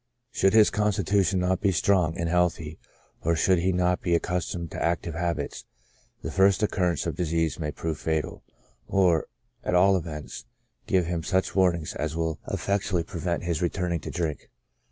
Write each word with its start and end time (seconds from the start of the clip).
Should 0.31 0.53
his 0.53 0.71
constitution 0.71 1.39
not 1.41 1.61
be 1.61 1.71
strong 1.71 2.17
and 2.17 2.27
healthy, 2.27 2.79
or 3.23 3.35
should 3.35 3.59
he 3.59 3.71
not 3.71 4.01
be 4.01 4.15
accustomed 4.15 4.71
to 4.71 4.81
active 4.83 5.13
habits, 5.13 5.63
the 6.23 6.31
first 6.31 6.63
occurrence 6.63 7.05
of 7.05 7.15
disease 7.15 7.59
may 7.59 7.71
prove 7.71 7.99
fatal, 7.99 8.41
or, 8.87 9.27
at 9.63 9.75
all 9.75 9.95
events, 9.95 10.45
give 10.87 11.05
him 11.05 11.21
such 11.21 11.55
warning 11.55 11.85
as 11.97 12.15
will 12.15 12.39
efFectually 12.47 13.05
prevent 13.05 13.43
his 13.43 13.59
PREDISPOSING 13.59 13.59
CAUSES. 13.59 13.59
47 13.59 13.63
returning 13.91 13.99
to 13.99 14.09
drink. 14.09 14.49